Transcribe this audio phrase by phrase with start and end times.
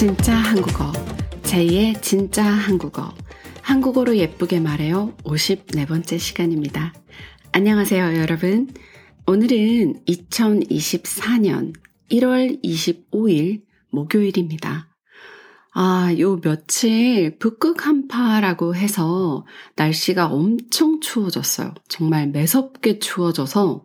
[0.00, 0.90] 진짜 한국어.
[1.42, 3.14] 제2의 진짜 한국어.
[3.60, 5.14] 한국어로 예쁘게 말해요.
[5.24, 6.94] 54번째 시간입니다.
[7.52, 8.70] 안녕하세요, 여러분.
[9.26, 11.74] 오늘은 2024년
[12.10, 13.60] 1월 25일
[13.90, 14.88] 목요일입니다.
[15.74, 19.44] 아, 요 며칠 북극 한파라고 해서
[19.76, 21.74] 날씨가 엄청 추워졌어요.
[21.88, 23.84] 정말 매섭게 추워져서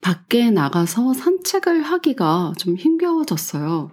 [0.00, 3.92] 밖에 나가서 산책을 하기가 좀 힘겨워졌어요.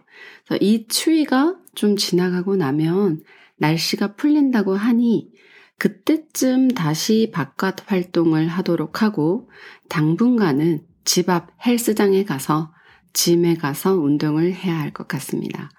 [0.59, 3.23] 이 추위가 좀 지나가고 나면
[3.57, 5.31] 날씨가 풀린다고 하니
[5.77, 9.49] 그때쯤 다시 바깥 활동을 하도록 하고
[9.87, 12.73] 당분간은 집 앞 헬스장에 가서
[13.13, 15.69] 짐에 가서 운동을 해야 할 것 같습니다.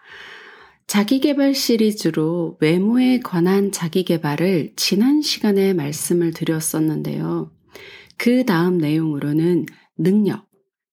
[0.86, 7.52] 자기개발 시리즈로 외모에 관한 자기개발을 지난 시간에 말씀을 드렸었는데요.
[8.16, 9.66] 그 다음 내용으로는
[9.96, 10.49] 능력,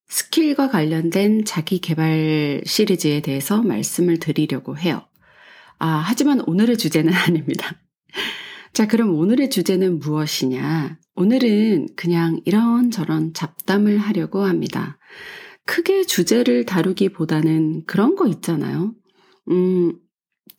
[0.07, 5.05] 스킬과 관련된 자기 개발 시리즈에 대해서 말씀을 드리려고 해요.
[5.79, 7.79] 아, 하지만 오늘의 주제는 아닙니다.
[8.73, 10.99] 자, 그럼 오늘의 주제는 무엇이냐?
[11.15, 14.98] 오늘은 그냥 이런저런 잡담을 하려고 합니다.
[15.65, 18.93] 크게 주제를 다루기보다는 그런 거 있잖아요.
[19.49, 19.93] 음,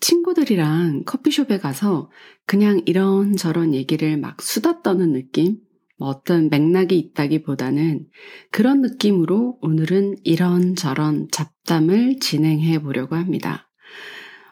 [0.01, 2.11] 친구들이랑 커피숍에 가서
[2.47, 5.58] 그냥 이런저런 얘기를 막 수다 떠는 느낌?
[5.99, 8.07] 뭐 어떤 맥락이 있다기보다는
[8.51, 13.69] 그런 느낌으로 오늘은 이런저런 잡담을 진행해 보려고 합니다.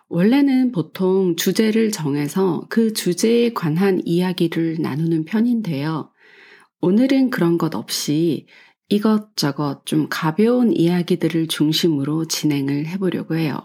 [0.08, 6.10] 원래는 보통 주제를 정해서 그 주제에 관한 이야기를 나누는 편인데요.
[6.80, 8.46] 오늘은 그런 것 없이
[8.88, 13.56] 이것저것 좀 가벼운 이야기들을 중심으로 진행을 해보려고 해요.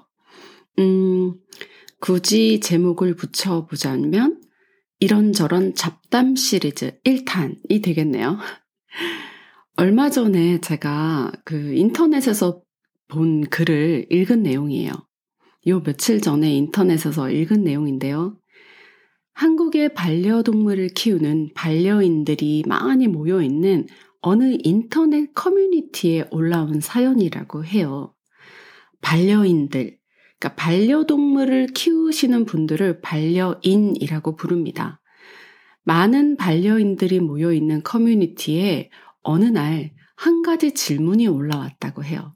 [0.80, 1.36] 음,
[2.00, 4.41] 굳이 제목을 붙여보자면
[5.02, 8.38] 이런저런 잡담 시리즈 1탄이 되겠네요.
[9.76, 12.62] 얼마 전에 제가 그 인터넷에서
[13.08, 14.92] 본 글을 읽은 내용이에요.
[15.68, 18.38] 요 며칠 전에 인터넷에서 읽은 내용인데요.
[19.34, 23.88] 한국의 반려동물을 키우는 반려인들이 많이 모여 있는
[24.22, 28.14] 어느 인터넷 커뮤니티에 올라온 사연이라고 해요.
[29.02, 29.98] 반려인들,
[30.42, 35.00] 그러니까 반려동물을 키우시는 분들을 반려인이라고 부릅니다.
[35.84, 38.90] 많은 반려인들이 모여 있는 커뮤니티에
[39.22, 39.92] 어느 날
[40.22, 42.36] 한 가지 질문이 올라왔다고 해요.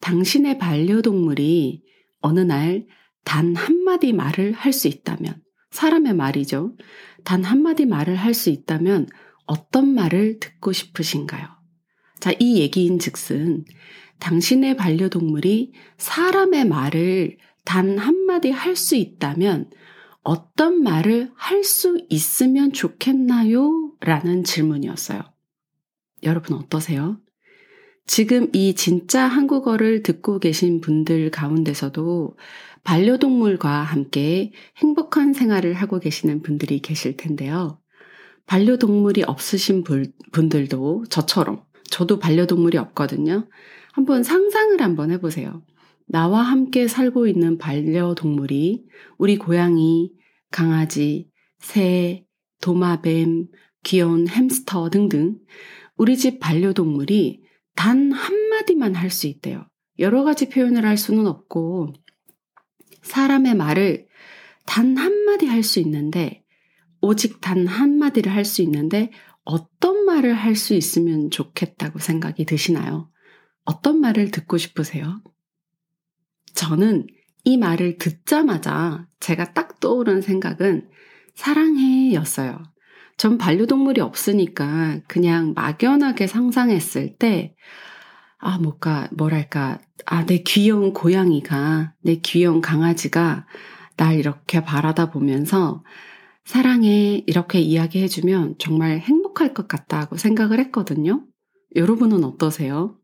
[0.00, 1.82] 당신의 반려동물이
[2.20, 2.86] 어느 날
[3.24, 5.40] 단 한마디 말을 할 수 있다면,
[5.70, 6.76] 사람의 말이죠.
[7.24, 9.06] 단 한마디 말을 할 수 있다면
[9.46, 11.46] 어떤 말을 듣고 싶으신가요?
[12.20, 13.64] 자, 이 얘기인 즉슨
[14.18, 19.70] 당신의 반려동물이 사람의 말을 단 한마디 할 수 있다면
[20.22, 23.92] 어떤 말을 할 수 있으면 좋겠나요?
[24.00, 25.20] 라는 질문이었어요.
[26.22, 27.20] 여러분 어떠세요?
[28.06, 32.36] 지금 이 진짜 한국어를 듣고 계신 분들 가운데서도
[32.84, 37.80] 반려동물과 함께 행복한 생활을 하고 계시는 분들이 계실 텐데요.
[38.46, 39.84] 반려동물이 없으신
[40.32, 43.48] 분들도 저처럼, 저도 반려동물이 없거든요.
[43.94, 45.62] 한번 상상을 한번 해보세요.
[46.06, 48.84] 나와 함께 살고 있는 반려동물이
[49.18, 50.10] 우리 고양이,
[50.50, 52.26] 강아지, 새,
[52.60, 53.46] 도마뱀,
[53.84, 55.38] 귀여운 햄스터 등등
[55.96, 57.44] 우리 집 반려동물이
[57.76, 59.68] 단 한마디만 할 수 있대요.
[60.00, 61.92] 여러 가지 표현을 할 수는 없고
[63.02, 64.08] 사람의 말을
[64.66, 66.42] 단 한마디 할 수 있는데
[67.00, 69.12] 오직 단 한마디를 할 수 있는데
[69.44, 73.08] 어떤 말을 할 수 있으면 좋겠다고 생각이 드시나요?
[73.64, 75.22] 어떤 말을 듣고 싶으세요?
[76.54, 77.06] 저는
[77.44, 80.88] 이 말을 듣자마자 제가 딱 떠오른 생각은
[81.34, 82.62] 사랑해 였어요.
[83.16, 87.54] 전 반려동물이 없으니까 그냥 막연하게 상상했을 때,
[88.38, 93.46] 아, 뭔가, 뭐랄까, 아, 내 귀여운 고양이가, 내 귀여운 강아지가
[93.96, 95.84] 날 이렇게 바라다 보면서
[96.44, 101.24] 사랑해, 이렇게 이야기해주면 정말 행복할 것 같다고 생각을 했거든요.
[101.76, 102.98] 여러분은 어떠세요?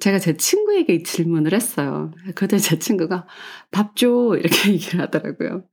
[0.00, 2.10] 제가 제 친구에게 질문을 했어요.
[2.34, 3.26] 그때 제 친구가
[3.70, 4.36] 밥 줘!
[4.38, 5.64] 이렇게 얘기를 하더라고요.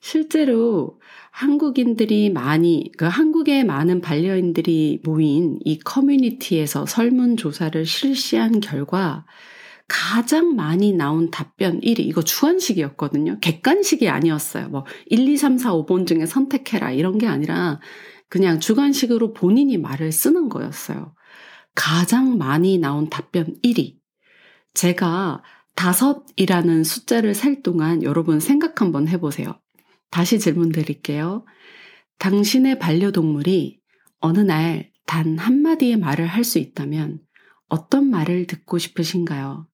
[0.00, 1.00] 실제로
[1.32, 9.26] 한국인들이 많이, 그 한국의 많은 반려인들이 모인 이 커뮤니티에서 설문조사를 실시한 결과
[9.88, 13.38] 가장 많이 나온 답변 1위, 이거 주관식이었거든요.
[13.40, 14.68] 객관식이 아니었어요.
[14.68, 17.80] 뭐 1, 2, 3, 4, 5번 중에 선택해라 이런 게 아니라
[18.28, 21.14] 그냥 주관식으로 본인이 말을 쓰는 거였어요.
[21.78, 23.98] 가장 많이 나온 답변 1위.
[24.74, 25.44] 제가
[25.76, 29.60] 다섯이라는 숫자를 셀 동안 여러분 생각 한번 해보세요.
[30.10, 31.46] 다시 질문 드릴게요.
[32.18, 33.78] 당신의 반려동물이
[34.20, 37.20] 어느 날 단 한마디의 말을 할 수 있다면
[37.68, 39.66] 어떤 말을 듣고 싶으신가요?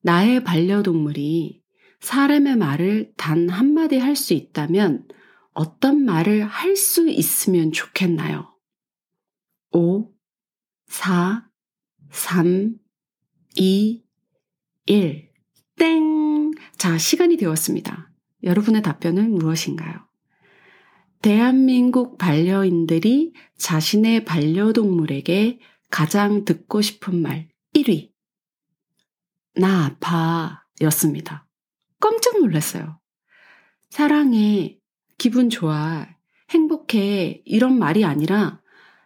[0.00, 1.60] 나의 반려동물이
[2.00, 5.06] 사람의 말을 단 한마디 할 수 있다면
[5.52, 8.50] 어떤 말을 할 수 있으면 좋겠나요?
[9.72, 10.10] 5,
[10.90, 11.48] 4,
[12.10, 12.74] 3,
[13.54, 14.04] 2,
[14.86, 15.30] 1.
[15.76, 16.50] 땡!
[16.76, 18.10] 자, 시간이 되었습니다.
[18.42, 20.00] 여러분의 답변은 무엇인가요?
[21.22, 25.60] 대한민국 반려인들이 자신의 반려동물에게
[25.90, 28.10] 가장 듣고 싶은 말 1위.
[29.54, 31.46] 나 아파 였습니다.
[32.00, 32.98] 깜짝 놀랐어요.
[33.90, 34.80] 사랑해,
[35.18, 36.08] 기분 좋아,
[36.50, 38.60] 행복해 이런 말이 아니라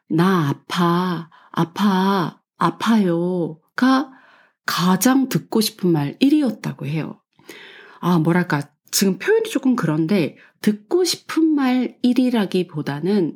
[0.09, 4.11] 나 아파, 아파, 아파요가
[4.67, 7.21] 가장 듣고 싶은 말 1위였다고 해요.
[8.01, 8.63] 아, 뭐랄까.
[8.91, 13.35] 지금 표현이 조금 그런데 듣고 싶은 말 1위라기 보다는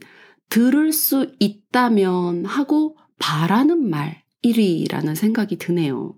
[0.48, 6.14] 들을 수 있다면 하고 바라는 말 1위라는 생각이 드네요.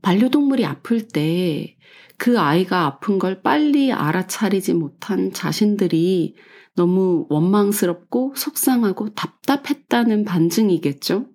[0.00, 1.76] 반려동물이 아플 때
[2.18, 6.36] 그 아이가 아픈 걸 빨리 알아차리지 못한 자신들이
[6.74, 11.26] 너무 원망스럽고 속상하고 답답했다는 반증이겠죠?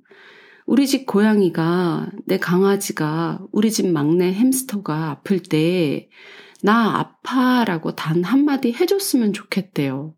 [0.65, 6.09] 우리 집 고양이가, 내 강아지가, 우리 집 막내 햄스터가 아플 때,
[6.61, 10.13] 나 아파 라고 단 한마디 해줬으면 좋겠대요.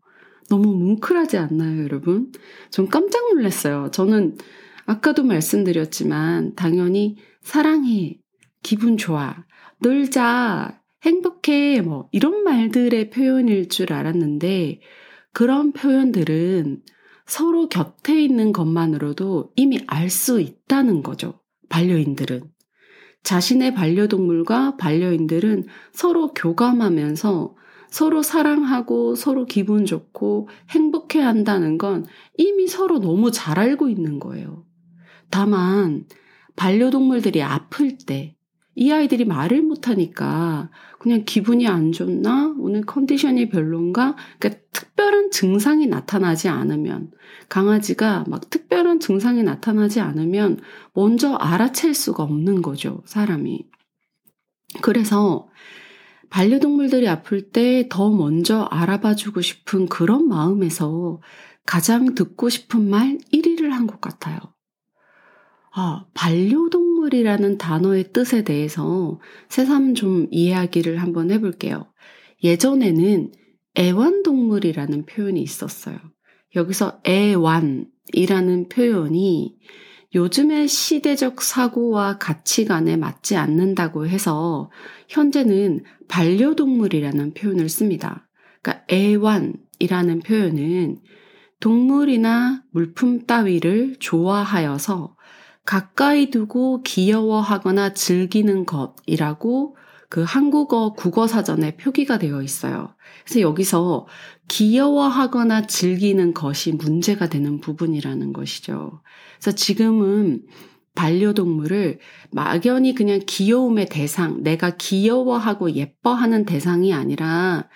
[0.48, 2.32] 너무 뭉클하지 않나요, 여러분?
[2.70, 3.90] 전 깜짝 놀랐어요.
[3.92, 4.38] 저는
[4.86, 8.18] 아까도 말씀드렸지만, 당연히 사랑해,
[8.62, 9.44] 기분 좋아,
[9.80, 14.80] 놀자, 행복해, 뭐, 이런 말들의 표현일 줄 알았는데,
[15.32, 16.82] 그런 표현들은
[17.26, 21.40] 서로 곁에 있는 것만으로도 이미 알 수 있다는 거죠.
[21.68, 22.42] 반려인들은.
[23.22, 27.54] 자신의 반려동물과 반려인들은 서로 교감하면서
[27.90, 32.06] 서로 사랑하고 서로 기분 좋고 행복해 한다는 건
[32.36, 34.64] 이미 서로 너무 잘 알고 있는 거예요.
[35.30, 36.06] 다만,
[36.56, 38.36] 반려동물들이 아플 때,
[38.80, 42.54] 이 아이들이 말을 못하니까 그냥 기분이 안 좋나?
[42.58, 44.16] 오늘 컨디션이 별론가?
[44.38, 47.12] 그러니까 특별한 증상이 나타나지 않으면,
[47.50, 50.60] 강아지가 막 특별한 증상이 나타나지 않으면
[50.94, 53.66] 먼저 알아챌 수가 없는 거죠, 사람이.
[54.82, 55.48] 그래서
[56.30, 61.20] 반려동물들이 아플 때 더 먼저 알아봐 주고 싶은 그런 마음에서
[61.66, 64.38] 가장 듣고 싶은 말 1위를 한 것 같아요.
[65.72, 71.86] 아, 반려동물이라는 단어의 뜻에 대해서 새삼 좀 이야기를 한번 해볼게요.
[72.42, 73.32] 예전에는
[73.78, 75.96] 애완동물이라는 표현이 있었어요.
[76.56, 79.56] 여기서 애완이라는 표현이
[80.12, 84.70] 요즘의 시대적 사고와 가치관에 맞지 않는다고 해서
[85.08, 88.28] 현재는 반려동물이라는 표현을 씁니다.
[88.60, 90.98] 그러니까 애완이라는 표현은
[91.60, 95.14] 동물이나 물품 따위를 좋아하여서
[95.70, 99.76] 가까이 두고 귀여워하거나 즐기는 것이라고
[100.08, 102.96] 그 한국어 국어 사전에 표기가 되어 있어요.
[103.24, 104.08] 그래서 여기서
[104.48, 109.00] 귀여워하거나 즐기는 것이 문제가 되는 부분이라는 것이죠.
[109.38, 110.42] 그래서 지금은
[110.96, 112.00] 반려동물을
[112.32, 117.68] 막연히 그냥 귀여움의 대상, 내가 귀여워하고 예뻐하는 대상이 아니라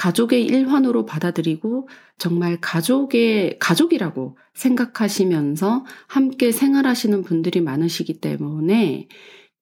[0.00, 1.86] 가족의 일환으로 받아들이고
[2.16, 9.08] 정말 가족의, 가족이라고 생각하시면서 함께 생활하시는 분들이 많으시기 때문에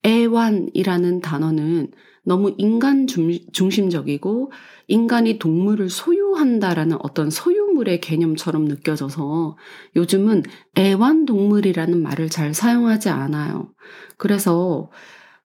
[0.07, 1.91] 애완이라는 단어는
[2.25, 4.53] 너무 인간 중심적이고
[4.87, 9.57] 인간이 동물을 소유한다라는 어떤 소유물의 개념처럼 느껴져서
[9.97, 10.45] 요즘은
[10.79, 13.73] 애완동물이라는 말을 잘 사용하지 않아요.
[14.17, 14.89] 그래서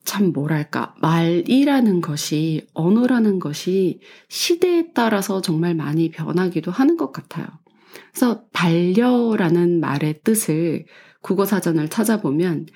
[0.05, 7.47] 참 뭐랄까, 말이라는 것이, 언어라는 것이 시대에 따라서 정말 많이 변하기도 하는 것 같아요.
[8.11, 10.85] 그래서 반려라는 말의 뜻을
[11.21, 12.67] 국어 사전을 찾아보면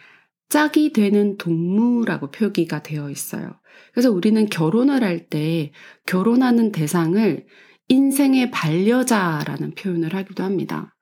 [0.49, 3.59] 짝이 되는 동무라고 표기가 되어 있어요.
[3.91, 5.71] 그래서 우리는 결혼을 할 때
[6.05, 7.45] 결혼하는 대상을
[7.89, 10.95] 인생의 반려자라는 표현을 하기도 합니다.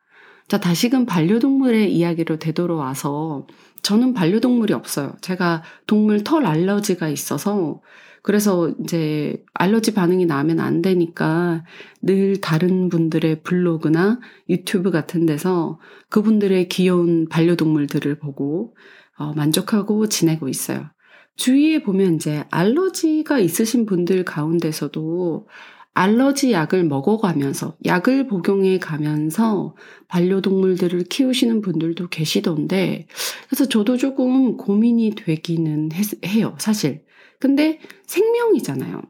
[0.48, 3.48] 자, 다시금 반려동물의 이야기로 되돌아와서
[3.86, 5.14] 저는 반려동물이 없어요.
[5.22, 7.84] 제가 동물 털 알러지가 있어서
[8.24, 11.64] 그래서 이제 알러지 반응이 나면 안 되니까
[12.02, 18.76] 늘 다른 분들의 블로그나 유튜브 같은 데서 그분들의 귀여운 반려동물들을 보고
[19.20, 20.90] 어, 만족하고 지내고 있어요.
[21.36, 25.48] 주위에 보면 이제 알러지가 있으신 분들 가운데서도
[25.96, 29.76] 알러지 약을 먹어가면서 약을 복용해 가면서
[30.08, 33.08] 반려동물들을 키우시는 분들도 계시던데
[33.48, 35.90] 그래서 저도 조금 고민이 되기는
[36.26, 37.04] 해요 사실
[37.40, 39.02] 근데 생명이잖아요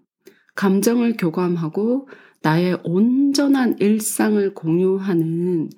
[0.56, 2.08] 감정을 교감하고
[2.42, 5.70] 나의 온전한 일상을 공유하는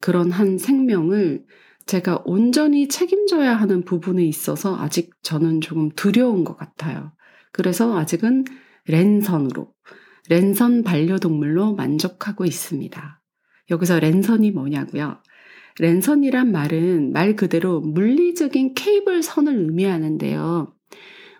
[0.00, 1.44] 그런 한 생명을
[1.86, 7.12] 제가 온전히 책임져야 하는 부분에 있어서 아직 저는 조금 두려운 것 같아요.
[7.52, 8.44] 그래서 아직은
[8.86, 9.72] 랜선으로,
[10.28, 13.20] 랜선 반려동물로 만족하고 있습니다.
[13.70, 15.18] 여기서 랜선이 뭐냐고요?
[15.78, 20.72] 랜선이란 말은 말 그대로 물리적인 케이블 선을 의미하는데요.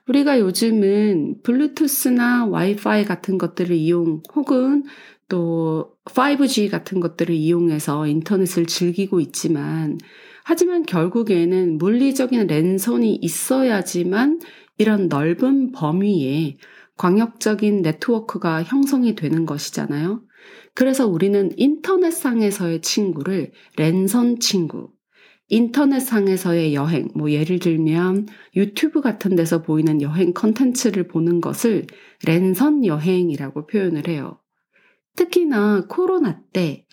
[0.08, 4.84] 우리가 요즘은 블루투스나 와이파이 같은 것들을 이용 혹은
[5.28, 9.98] 또 5G 같은 것들을 이용해서 인터넷을 즐기고 있지만
[10.44, 14.38] 하지만 결국에는 물리적인 랜선이 있어야지만
[14.78, 16.56] 이런 넓은 범위에
[16.96, 20.22] 광역적인 네트워크가 형성이 되는 것이잖아요.
[20.74, 24.90] 그래서 우리는 인터넷상에서의 친구를 랜선 친구,
[25.48, 28.26] 인터넷상에서의 여행, 뭐 예를 들면
[28.56, 31.86] 유튜브 같은 데서 보이는 여행 컨텐츠를 보는 것을
[32.24, 34.40] 랜선 여행이라고 표현을 해요.
[35.16, 36.86] 특히나 코로나 때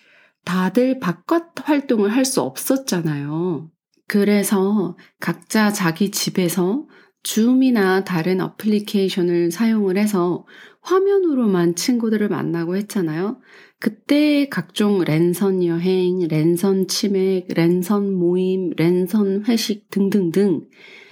[0.44, 3.70] 다들 바깥 활동을 할 수 없었잖아요.
[4.06, 6.86] 그래서 각자 자기 집에서
[7.24, 10.46] 줌이나 다른 어플리케이션을 사용을 해서
[10.82, 13.40] 화면으로만 친구들을 만나고 했잖아요.
[13.80, 20.68] 그때 각종 랜선 여행, 랜선 치맥, 랜선 모임, 랜선 회식 등등등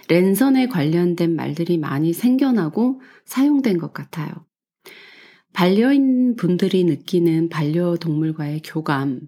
[0.09, 4.31] 랜선에 관련된 말들이 많이 생겨나고 사용된 것 같아요.
[5.55, 9.21] 반려인 분들이 느끼는 반려동물과의 교감,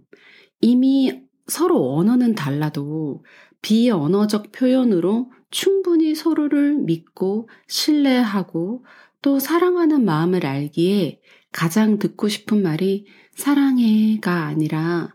[0.61, 3.25] 이미 서로 언어는 달라도
[3.63, 8.85] 비언어적 표현으로 충분히 서로를 믿고 신뢰하고
[9.23, 11.21] 또 사랑하는 마음을 알기에
[11.53, 13.07] 가장 듣고 싶은 말이
[13.37, 15.15] 사랑해가 아니라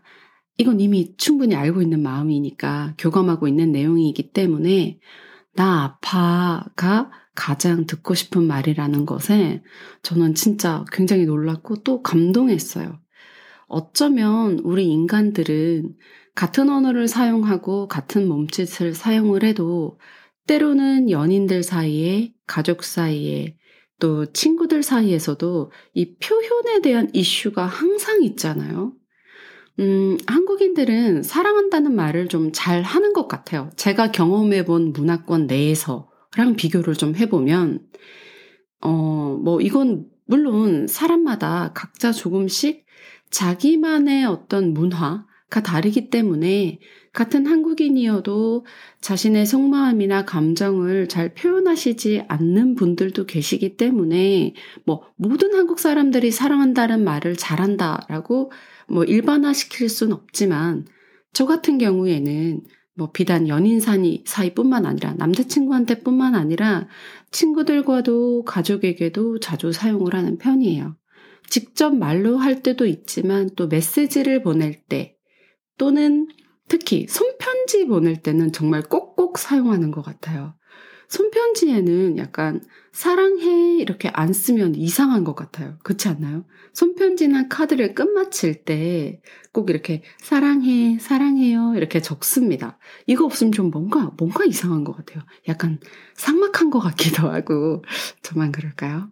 [0.56, 4.98] 이건 이미 충분히 알고 있는 마음이니까 교감하고 있는 내용이기 때문에
[5.52, 9.62] 나 아파가 가장 듣고 싶은 말이라는 것에
[10.02, 12.98] 저는 진짜 굉장히 놀랐고 또 감동했어요.
[13.66, 15.96] 어쩌면 우리 인간들은
[16.34, 19.98] 같은 언어를 사용하고 같은 몸짓을 사용을 해도
[20.46, 23.56] 때로는 연인들 사이에, 가족 사이에,
[23.98, 28.94] 또 친구들 사이에서도 이 표현에 대한 이슈가 항상 있잖아요.
[29.78, 33.70] 음, 한국인들은 사랑한다는 말을 좀 잘 하는 것 같아요.
[33.76, 37.80] 제가 경험해 본 문화권 내에서랑 비교를 좀 해보면,
[38.82, 42.86] 어, 뭐, 이건 물론 사람마다 각자 조금씩
[43.30, 46.78] 자기만의 어떤 문화가 다르기 때문에
[47.12, 48.64] 같은 한국인이어도
[49.00, 57.36] 자신의 속마음이나 감정을 잘 표현하시지 않는 분들도 계시기 때문에 뭐 모든 한국 사람들이 사랑한다는 말을
[57.36, 58.52] 잘한다라고
[58.88, 60.86] 뭐 일반화 시킬 수는 없지만
[61.32, 62.62] 저 같은 경우에는
[62.94, 66.86] 뭐 비단 연인 사이 사이뿐만 아니라 남자친구한테뿐만 아니라
[67.32, 70.96] 친구들과도 가족에게도 자주 사용을 하는 편이에요.
[71.48, 75.16] 직접 말로 할 때도 있지만 또 메시지를 보낼 때
[75.76, 76.28] 또는
[76.70, 80.54] 특히 손편지 보낼 때는 정말 꼭꼭 사용하는 것 같아요.
[81.08, 82.62] 손편지에는 약간
[82.92, 85.76] 사랑해 이렇게 안 쓰면 이상한 것 같아요.
[85.82, 86.44] 그렇지 않나요?
[86.72, 89.20] 손편지나 카드를 끝마칠 때
[89.52, 92.78] 꼭 이렇게 사랑해, 사랑해요 이렇게 적습니다.
[93.06, 95.24] 이거 없으면 좀 뭔가 뭔가 이상한 것 같아요.
[95.48, 95.80] 약간
[96.14, 97.82] 삭막한 것 같기도 하고
[98.22, 99.10] 저만 그럴까요?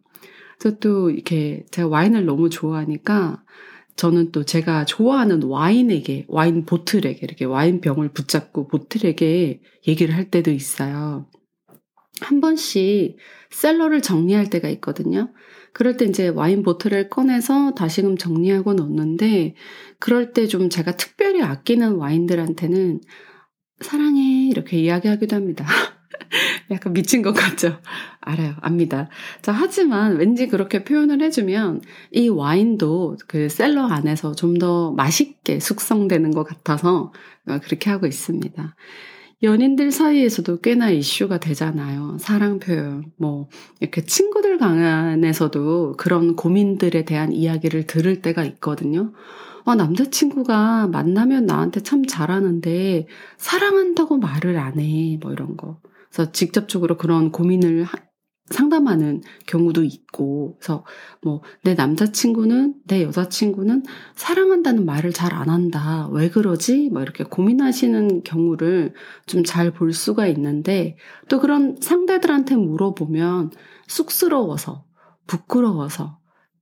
[0.60, 3.42] 저 또 이렇게 제가 와인을 너무 좋아하니까
[3.98, 11.28] 저는 또 제가 좋아하는 와인에게, 와인 보틀에게, 이렇게 와인병을 붙잡고 보틀에게 얘기를 할 때도 있어요.
[12.20, 13.16] 한 번씩
[13.50, 15.32] 셀러를 정리할 때가 있거든요.
[15.72, 19.56] 그럴 때 이제 와인 보틀을 꺼내서 다시금 정리하고 넣는데,
[19.98, 23.00] 그럴 때 좀 제가 특별히 아끼는 와인들한테는
[23.80, 25.66] 사랑해, 이렇게 이야기하기도 합니다.
[26.70, 27.78] 약간 미친 것 같죠?
[28.20, 28.54] 알아요.
[28.60, 29.08] 압니다.
[29.42, 36.32] 자, 하지만 왠지 그렇게 표현을 해주면 이 와인도 그 셀러 안에서 좀 더 맛있게 숙성되는
[36.32, 37.12] 것 같아서
[37.62, 38.74] 그렇게 하고 있습니다.
[39.42, 42.16] 연인들 사이에서도 꽤나 이슈가 되잖아요.
[42.18, 43.04] 사랑 표현.
[43.16, 43.48] 뭐,
[43.78, 49.12] 이렇게 친구들 간에서도 그런 고민들에 대한 이야기를 들을 때가 있거든요.
[49.64, 55.18] 어, 남자친구가 만나면 나한테 참 잘하는데 사랑한다고 말을 안 해.
[55.20, 55.78] 뭐 이런 거.
[56.12, 57.98] 그래서 직접적으로 그런 고민을 하,
[58.50, 60.84] 상담하는 경우도 있고, 그래서
[61.22, 63.82] 뭐, 내 남자친구는, 내 여자친구는
[64.16, 66.08] 사랑한다는 말을 잘 안 한다.
[66.12, 66.88] 왜 그러지?
[66.90, 68.94] 뭐 이렇게 고민하시는 경우를
[69.26, 70.96] 좀 잘 볼 수가 있는데,
[71.28, 73.50] 또 그런 상대들한테 물어보면
[73.86, 74.84] 쑥스러워서,
[75.26, 76.17] 부끄러워서,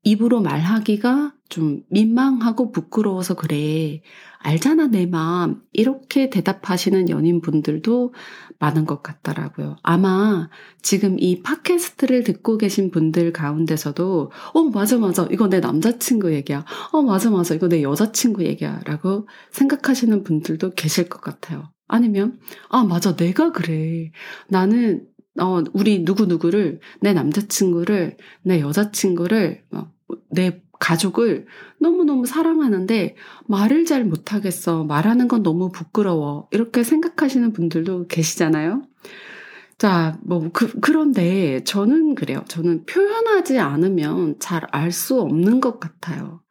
[0.07, 4.03] 입으로 말하기가 좀 민망하고 부끄러워서 그래.
[4.39, 5.63] 알잖아, 내 마음.
[5.73, 8.15] 이렇게 대답하시는 연인분들도
[8.61, 9.77] 많은 것 같더라고요.
[9.83, 10.49] 아마
[10.81, 15.27] 지금 이 팟캐스트를 듣고 계신 분들 가운데서도, 어, 맞아, 맞아.
[15.33, 16.65] 이거 내 남자친구 얘기야.
[16.93, 17.57] 어, 맞아, 맞아.
[17.57, 18.83] 이거 내 여자친구 얘기야.
[18.85, 21.73] 라고 생각하시는 분들도 계실 것 같아요.
[21.89, 23.17] 아니면, 아, 맞아.
[23.17, 24.13] 내가 그래.
[24.49, 25.05] 나는
[25.39, 29.91] 어, 우리 누구누구를, 내 남자친구를, 내 여자친구를, 어,
[30.31, 31.47] 내 가족을
[31.81, 34.85] 너무너무 사랑하는데 말을 잘 못하겠어.
[34.85, 36.49] 말하는 건 너무 부끄러워.
[36.53, 38.83] 이렇게 생각하시는 분들도 계시잖아요.
[39.79, 42.45] 자, 뭐, 그, 그런데 저는 그래요.
[42.49, 46.43] 저는 표현하지 않으면 잘 알 수 없는 것 같아요.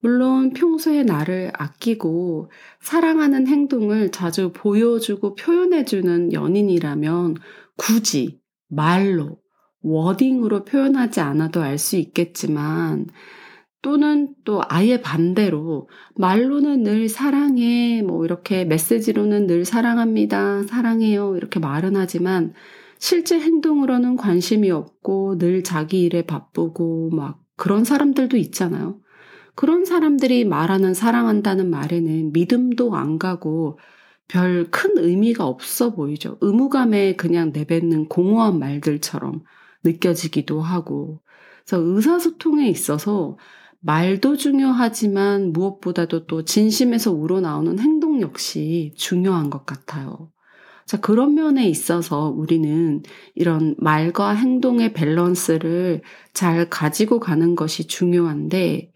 [0.00, 7.36] 물론 평소에 나를 아끼고 사랑하는 행동을 자주 보여주고 표현해주는 연인이라면
[7.76, 9.39] 굳이 말로,
[9.82, 13.06] 워딩으로 표현하지 않아도 알 수 있겠지만
[13.82, 21.96] 또는 또 아예 반대로 말로는 늘 사랑해 뭐 이렇게 메시지로는 늘 사랑합니다 사랑해요 이렇게 말은
[21.96, 22.52] 하지만
[22.98, 29.00] 실제 행동으로는 관심이 없고 늘 자기 일에 바쁘고 막 그런 사람들도 있잖아요.
[29.54, 33.78] 그런 사람들이 말하는 사랑한다는 말에는 믿음도 안 가고
[34.28, 36.38] 별 큰 의미가 없어 보이죠.
[36.40, 39.42] 의무감에 그냥 내뱉는 공허한 말들처럼
[39.84, 41.20] 느껴지기도 하고.
[41.64, 43.36] 그래서 의사소통에 있어서
[43.80, 50.30] 말도 중요하지만 무엇보다도 또 진심에서 우러나오는 행동 역시 중요한 것 같아요.
[50.86, 53.02] 자, 그런 면에 있어서 우리는
[53.34, 56.02] 이런 말과 행동의 밸런스를
[56.34, 58.92] 잘 가지고 가는 것이 중요한데,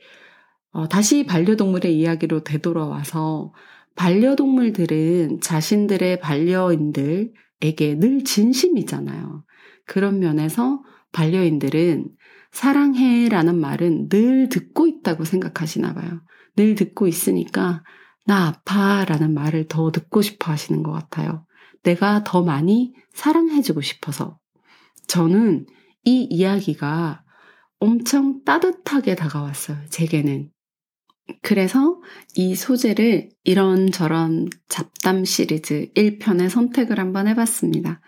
[0.72, 3.52] 어, 다시 반려동물의 이야기로 되돌아와서
[3.94, 9.44] 반려동물들은 자신들의 반려인들에게 늘 진심이잖아요.
[9.86, 12.08] 그런 면에서 반려인들은
[12.52, 16.22] 사랑해 라는 말은 늘 듣고 있다고 생각하시나 봐요.
[16.56, 17.82] 늘 듣고 있으니까
[18.26, 21.46] 나 아파 라는 말을 더 듣고 싶어 하시는 것 같아요.
[21.82, 24.38] 내가 더 많이 사랑해주고 싶어서.
[25.06, 25.66] 저는
[26.04, 27.22] 이 이야기가
[27.78, 29.78] 엄청 따뜻하게 다가왔어요.
[29.90, 30.50] 제게는.
[31.42, 32.00] 그래서
[32.36, 38.00] 이 소재를 이런저런 잡담 시리즈 1편에 선택을 한번 해봤습니다.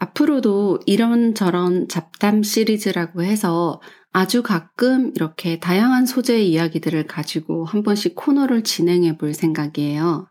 [0.00, 3.80] 앞으로도 이런저런 잡담 시리즈라고 해서
[4.12, 10.26] 아주 가끔 이렇게 다양한 소재의 이야기들을 가지고 한 번씩 코너를 진행해 볼 생각이에요.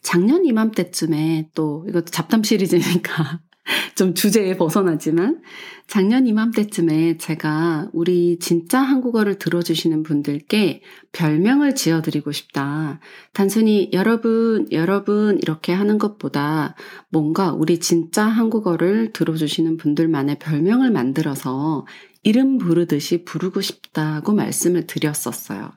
[0.00, 3.40] 작년 이맘때쯤에 또 이것도 잡담 시리즈니까
[3.94, 5.40] 좀 주제에 벗어나지만
[5.86, 13.00] 작년 이맘때쯤에 제가 우리 진짜 한국어를 들어주시는 분들께 별명을 지어드리고 싶다.
[13.32, 16.74] 단순히 여러분, 여러분 이렇게 하는 것보다
[17.10, 21.86] 뭔가 우리 진짜 한국어를 들어주시는 분들만의 별명을 만들어서
[22.24, 25.72] 이름 부르듯이 부르고 싶다고 말씀을 드렸었어요.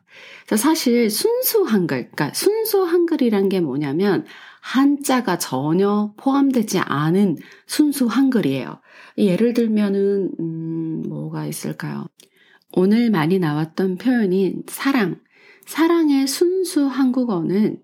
[0.56, 4.26] 사실 순수 한글, 그러니까 순수 한글이란 게 뭐냐면
[4.62, 8.80] 한자가 전혀 포함되지 않은 순수 한글이에요.
[9.18, 12.06] 예를 들면은 음, 뭐가 있을까요?
[12.74, 15.20] 오늘 많이 나왔던 표현인 사랑.
[15.66, 17.80] 사랑의 순수 한국어는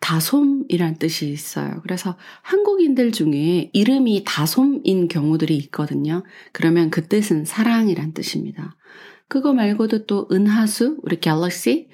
[0.00, 1.80] 다솜이란 뜻이 있어요.
[1.82, 6.24] 그래서 한국인들 중에 이름이 다솜인 경우들이 있거든요.
[6.52, 8.76] 그러면 그 뜻은 사랑이란 뜻입니다.
[9.28, 11.88] 그거 말고도 또 은하수, 우리 갤럭시,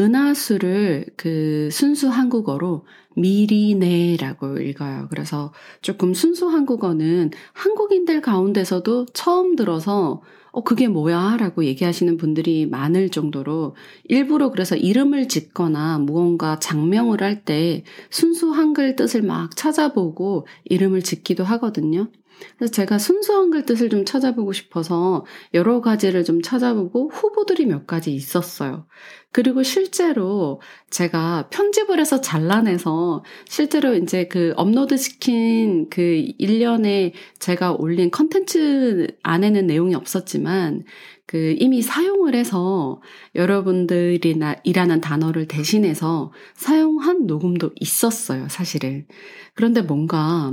[0.00, 2.86] 은하수를 그 순수 한국어로
[3.16, 5.08] 미리네라고 읽어요.
[5.10, 11.36] 그래서 조금 순수 한국어는 한국인들 가운데서도 처음 들어서 어, 그게 뭐야?
[11.38, 18.96] 라고 얘기하시는 분들이 많을 정도로 일부러 그래서 이름을 짓거나 무언가 장명을 할 때 순수 한글
[18.96, 22.08] 뜻을 막 찾아보고 이름을 짓기도 하거든요.
[22.56, 25.24] 그래서 제가 순수 한 글 뜻을 좀 찾아보고 싶어서
[25.54, 28.86] 여러 가지를 좀 찾아보고 후보들이 몇 가지 있었어요.
[29.32, 36.00] 그리고 실제로 제가 편집을 해서 잘라내서 실제로 이제 그 업로드 시킨 그
[36.38, 40.84] 1년에 제가 올린 컨텐츠 안에는 내용이 없었지만
[41.26, 43.00] 그 이미 사용을 해서
[43.36, 49.06] 여러분들이 나 일하는 단어를 대신해서 사용한 녹음도 있었어요, 사실은.
[49.54, 50.52] 그런데 뭔가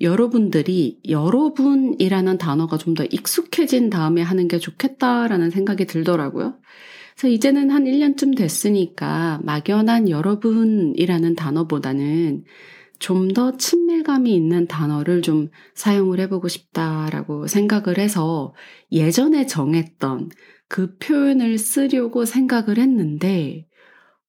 [0.00, 6.58] 여러분들이 여러분이라는 단어가 좀 더 익숙해진 다음에 하는 게 좋겠다라는 생각이 들더라고요.
[7.14, 12.44] 그래서 이제는 한 1년쯤 됐으니까 막연한 여러분이라는 단어보다는
[12.98, 18.54] 좀 더 친밀감이 있는 단어를 좀 사용을 해보고 싶다라고 생각을 해서
[18.92, 20.30] 예전에 정했던
[20.68, 23.66] 그 표현을 쓰려고 생각을 했는데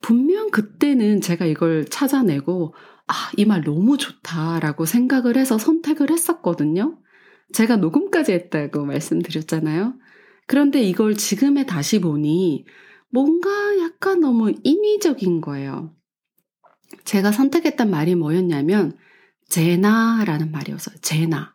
[0.01, 2.73] 분명 그때는 제가 이걸 찾아내고
[3.07, 6.97] 아, 이 말 너무 좋다라고 생각을 해서 선택을 했었거든요.
[7.53, 9.93] 제가 녹음까지 했다고 말씀드렸잖아요.
[10.47, 12.65] 그런데 이걸 지금에 다시 보니
[13.11, 15.95] 뭔가 약간 너무 인위적인 거예요.
[17.05, 18.97] 제가 선택했던 말이 뭐였냐면
[19.49, 20.95] 제나라는 말이었어요.
[21.01, 21.53] 제나.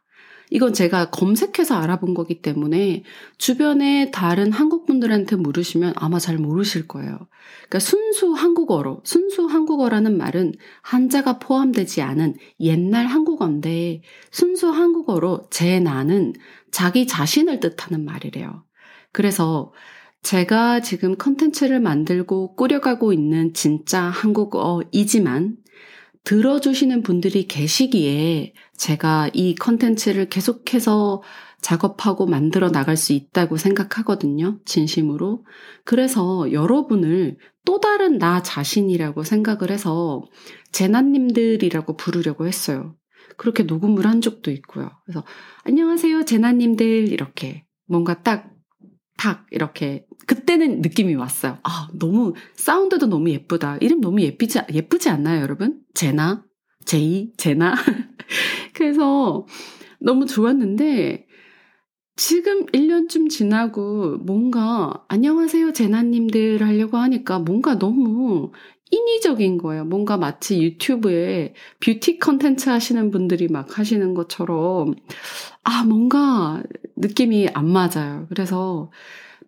[0.51, 3.03] 이건 제가 검색해서 알아본 거기 때문에
[3.37, 7.19] 주변에 다른 한국 분들한테 물으시면 아마 잘 모르실 거예요.
[7.69, 16.33] 그러니까 순수 한국어로, 순수 한국어라는 말은 한자가 포함되지 않은 옛날 한국어인데 순수 한국어로 제 나는
[16.71, 18.65] 자기 자신을 뜻하는 말이래요.
[19.13, 19.73] 그래서
[20.23, 25.57] 제가 지금 컨텐츠를 만들고 꾸려가고 있는 진짜 한국어이지만
[26.29, 31.23] 들어주시는 분들이 계시기에 제가 이 컨텐츠를 계속해서
[31.63, 34.59] 작업하고 만들어 나갈 수 있다고 생각하거든요.
[34.67, 35.47] 진심으로.
[35.87, 40.23] 그래서 여러분을 또 다른 나 자신이라고 생각을 해서
[40.71, 42.95] 제나님들이라고 부르려고 했어요.
[43.39, 44.91] 그렇게 녹음을 한 적도 있고요.
[45.07, 45.25] 그래서
[45.65, 48.51] 안녕하세요, 제나님들 이렇게 뭔가 딱,
[49.17, 51.57] 탁 이렇게 그때는 느낌이 왔어요.
[51.63, 53.79] 아, 너무 사운드도 너무 예쁘다.
[53.81, 55.81] 이름 너무 예쁘지 예쁘지 않나요, 여러분?
[55.95, 56.45] 제나,
[56.85, 57.75] 제이, 제나.
[58.75, 59.47] 그래서
[59.99, 61.27] 너무 좋았는데
[62.17, 68.53] 지금 1년쯤 지나고 뭔가 안녕하세요 제나님들 하려고 하니까 뭔가 너무
[68.91, 69.87] 인위적인 거예요.
[69.87, 74.95] 뭔가 마치 유튜브에 뷰티 컨텐츠 하시는 분들이 막 하시는 것처럼
[75.65, 76.63] 아 뭔가
[76.97, 78.27] 느낌이 안 맞아요.
[78.29, 78.91] 그래서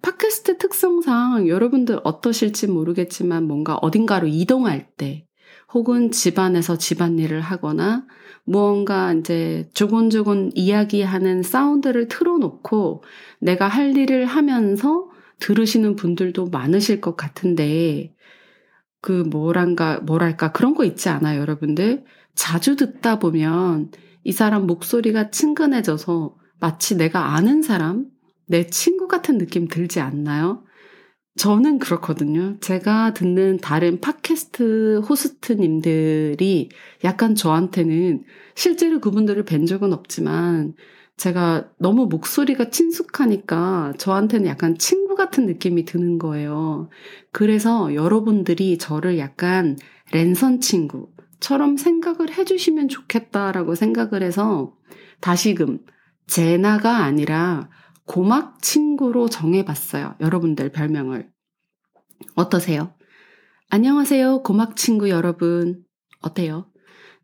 [0.03, 5.27] 팟캐스트 특성상 여러분들 어떠실지 모르겠지만 뭔가 어딘가로 이동할 때
[5.73, 8.07] 혹은 집안에서 집안일을 하거나
[8.45, 13.05] 무언가 이제 조곤조곤 이야기하는 사운드를 틀어놓고
[13.41, 15.09] 내가 할 일을 하면서
[15.39, 18.15] 들으시는 분들도 많으실 것 같은데
[19.01, 22.05] 그 뭐란가 뭐랄까 그런 거 있지 않아요 여러분들?
[22.35, 23.91] 자주 듣다 보면
[24.25, 28.07] 이 사람 목소리가 친근해져서 마치 내가 아는 사람
[28.51, 30.65] 내 친구 같은 느낌 들지 않나요?
[31.37, 32.59] 저는 그렇거든요.
[32.59, 36.71] 제가 듣는 다른 팟캐스트 호스트님들이
[37.05, 38.25] 약간 저한테는
[38.57, 40.75] 실제로 그분들을 뵌 적은 없지만
[41.17, 46.91] 제가 너무 목소리가 친숙하니까 저한테는 약간 친구 같은 느낌이 드는 거예요.
[47.31, 49.77] 그래서 여러분들이 저를 약간
[50.13, 54.75] 랜선 친구처럼 생각을 해주시면 좋겠다라고 생각을 해서
[55.21, 55.79] 다시금
[56.27, 57.69] 제나가 아니라
[58.11, 60.17] 고막 친구로 정해봤어요.
[60.19, 61.31] 여러분들 별명을.
[62.35, 62.93] 어떠세요?
[63.69, 64.43] 안녕하세요.
[64.43, 65.85] 고막 친구 여러분.
[66.21, 66.67] 어때요?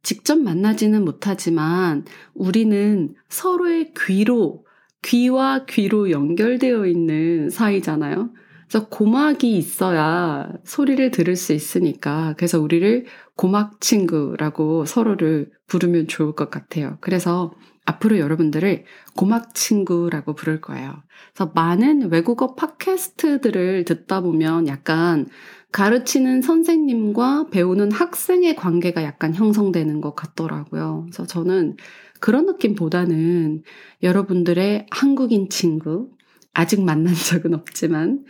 [0.05, 4.65] 직접 만나지는 못하지만 우리는 서로의 귀로,
[5.03, 8.33] 귀와 귀로 연결되어 있는 사이잖아요.
[8.69, 12.35] 그래서 고막이 있어야 소리를 들을 수 있으니까.
[12.37, 16.99] 그래서 우리를 고막 친구라고 서로를 부르면 좋을 것 같아요.
[17.01, 17.53] 그래서
[17.87, 21.03] 앞으로 여러분들을 고막 친구라고 부를 거예요.
[21.33, 25.27] 그래서 많은 외국어 팟캐스트들을 듣다 보면 약간
[25.73, 31.07] 가르치는 선생님과 배우는 학생의 관계가 약간 형성되는 것 같더라고요.
[31.07, 31.77] 그래서 저는
[32.21, 33.63] 그런 느낌보다는
[34.03, 36.11] 여러분들의 한국인 친구,
[36.55, 38.25] 아직 만난 적은 없지만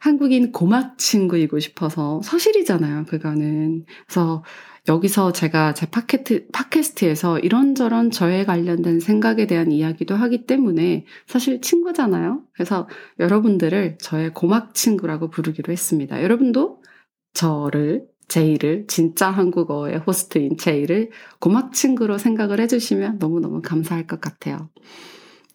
[0.00, 3.84] 한국인 고막 친구이고 싶어서 서실이잖아요, 그거는.
[4.06, 4.42] 그래서
[4.90, 12.42] 여기서 제가 제 팟캐트, 팟캐스트에서 이런저런 저에 관련된 생각에 대한 이야기도 하기 때문에 사실 친구잖아요.
[12.52, 12.88] 그래서
[13.20, 16.20] 여러분들을 저의 고막 친구라고 부르기로 했습니다.
[16.24, 16.82] 여러분도
[17.34, 24.70] 저를 제이를 진짜 한국어의 호스트인 제이를 고막 친구로 생각을 해주시면 너무너무 감사할 것 같아요.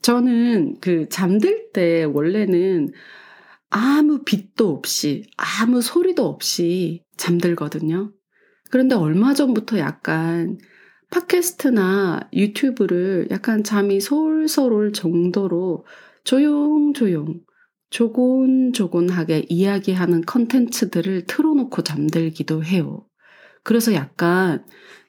[0.02, 2.94] 저는 그 잠들 때 원래는
[3.70, 8.15] 아무 빛도 없이, 아무 소리도 없이 잠들거든요.
[8.76, 10.58] 그런데 얼마 전부터 약간
[11.10, 15.86] 팟캐스트나 유튜브를 약간 잠이 솔솔 올 정도로
[16.26, 17.40] 조용조용,
[17.90, 23.06] 조곤조곤하게 이야기하는 컨텐츠들을 틀어놓고 잠들기도 해요.
[23.64, 24.66] 그래서 약간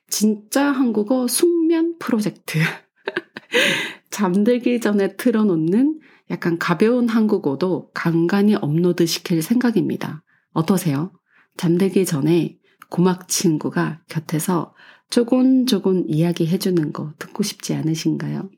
[0.07, 2.61] 진짜 한국어 숙면 프로젝트.
[4.11, 5.99] 잠들기 전에 틀어놓는
[6.31, 10.23] 약간 가벼운 한국어도 간간히 업로드 시킬 생각입니다.
[10.53, 11.11] 어떠세요?
[11.57, 14.75] 잠들기 전에 고막 친구가 곁에서
[15.11, 18.51] 조곤조곤 이야기해주는 거 듣고 싶지 않으신가요?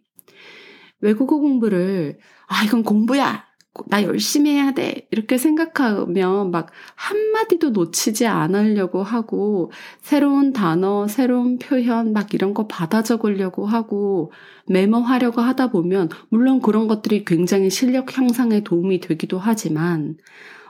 [1.00, 3.46] 외국어 공부를, 아, 이건 공부야!
[3.86, 5.06] 나 열심히 해야 돼!
[5.12, 13.02] 이렇게 생각하면 막 한마디도 놓치지 않으려고 하고, 새로운 단어, 새로운 표현, 막 이런 거 받아
[13.02, 14.32] 적으려고 하고,
[14.66, 20.16] 메모하려고 하다 보면, 물론 그런 것들이 굉장히 실력 향상에 도움이 되기도 하지만,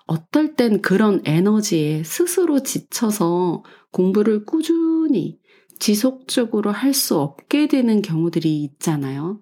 [0.09, 5.38] 어떨 땐 그런 에너지에 스스로 지쳐서 공부를 꾸준히
[5.79, 9.40] 지속적으로 할 수 없게 되는 경우들이 있잖아요.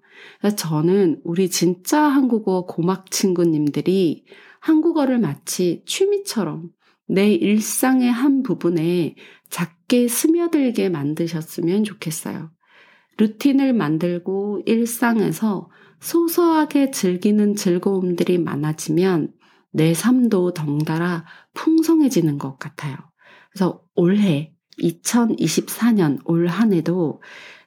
[0.55, 4.25] 저는 우리 진짜 한국어 고막 친구님들이
[4.59, 6.69] 한국어를 마치 취미처럼
[7.07, 9.15] 내 일상의 한 부분에
[9.49, 12.51] 작게 스며들게 만드셨으면 좋겠어요.
[13.17, 15.69] 루틴을 만들고 일상에서
[16.01, 19.31] 소소하게 즐기는 즐거움들이 많아지면
[19.77, 22.97] 내 삶도 덩달아 풍성해지는 것 같아요.
[23.51, 27.21] 그래서 올해 2024년 올 한 해도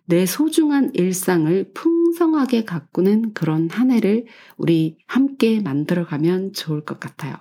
[0.06, 7.36] 내 소중한 일상을 풍성하게 가꾸는 그런 한 해를 우리 함께 만들어가면 좋을 것 같아요.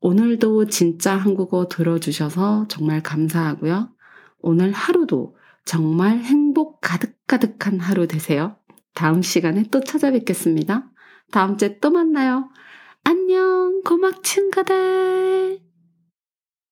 [0.00, 3.90] 오늘도 진짜 한국어 들어주셔서 정말 감사하고요.
[4.38, 8.56] 오늘 하루도 정말 행복 가득가득한 하루 되세요.
[8.94, 10.90] 다음 시간에 또 찾아뵙겠습니다.
[11.30, 12.48] 다음 주에 또 만나요.
[13.10, 15.67] 안녕, 고막 친구들!